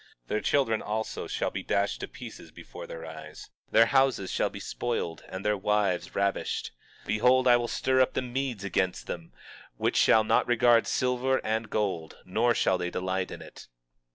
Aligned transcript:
23:16 0.23 0.27
Their 0.29 0.41
children, 0.41 0.81
also 0.81 1.27
shall 1.27 1.51
be 1.51 1.61
dashed 1.61 1.99
to 1.99 2.07
pieces 2.07 2.49
before 2.49 2.87
their 2.87 3.05
eyes; 3.05 3.51
their 3.69 3.85
houses 3.85 4.31
shall 4.31 4.49
be 4.49 4.59
spoiled 4.59 5.23
and 5.29 5.45
their 5.45 5.55
wives 5.55 6.15
ravished. 6.15 6.71
23:17 7.03 7.05
Behold, 7.07 7.47
I 7.47 7.55
will 7.57 7.67
stir 7.67 8.01
up 8.01 8.13
the 8.13 8.23
Medes 8.23 8.63
against 8.63 9.05
them, 9.05 9.31
which 9.77 9.95
shall 9.97 10.23
not 10.23 10.47
regard 10.47 10.87
silver 10.87 11.39
and 11.45 11.69
gold, 11.69 12.17
nor 12.25 12.55
shall 12.55 12.79
they 12.79 12.89
delight 12.89 13.29
in 13.29 13.43
it. 13.43 13.67